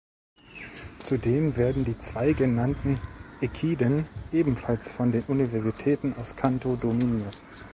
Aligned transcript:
Zudem 0.97 1.57
werden 1.57 1.85
die 1.85 1.95
zwei 1.95 2.33
genannten 2.33 2.99
Ekiden 3.39 4.07
ebenfalls 4.33 4.91
von 4.91 5.11
den 5.11 5.21
Universitäten 5.25 6.15
aus 6.15 6.35
Kanto 6.35 6.75
dominiert. 6.75 7.37